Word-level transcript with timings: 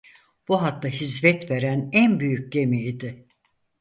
Bu 0.47 0.61
hatta 0.61 0.87
hizmet 0.87 1.49
veren 1.51 1.89
en 1.93 2.19
büyük 2.19 2.51
gemi 2.51 2.81
idi. 2.81 3.25